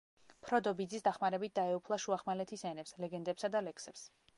ფროდო 0.45 0.71
ბიძის 0.79 1.05
დახმარებით 1.09 1.55
დაეუფლა 1.61 2.01
შუახმელეთის 2.07 2.69
ენებს, 2.75 2.99
ლეგენდებსა 3.05 3.57
და 3.59 3.67
ლექსებს. 3.71 4.13